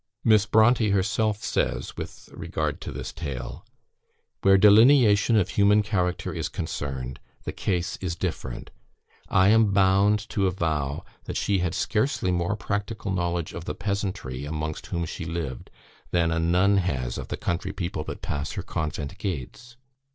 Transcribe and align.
Miss 0.23 0.47
Brontë 0.47 0.91
herself 0.93 1.43
says, 1.43 1.95
with 1.95 2.27
regard 2.33 2.81
to 2.81 2.91
this 2.91 3.13
tale, 3.13 3.63
"Where 4.41 4.57
delineation 4.57 5.35
of 5.35 5.49
human 5.49 5.83
character 5.83 6.33
is 6.33 6.49
concerned, 6.49 7.19
the 7.43 7.51
case 7.51 7.97
is 7.97 8.15
different. 8.15 8.71
I 9.29 9.49
am 9.49 9.73
bound 9.73 10.27
to 10.29 10.47
avow 10.47 11.05
that 11.25 11.37
she 11.37 11.59
had 11.59 11.75
scarcely 11.75 12.31
more 12.31 12.55
practical 12.55 13.11
knowledge 13.11 13.53
of 13.53 13.65
the 13.65 13.75
peasantry 13.75 14.43
amongst 14.43 14.87
whom 14.87 15.05
she 15.05 15.23
lived, 15.23 15.69
than 16.09 16.31
a 16.31 16.39
nun 16.39 16.77
has 16.77 17.19
of 17.19 17.27
the 17.27 17.37
country 17.37 17.71
people 17.71 18.03
that 18.05 18.23
pass 18.23 18.53
her 18.53 18.63
convent 18.63 19.19
gates. 19.19 19.77